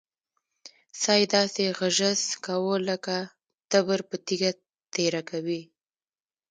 [1.01, 3.05] سا يې داسې غژس کوه لک
[3.71, 4.51] تبر په تيږه
[4.93, 5.61] تېره کوې.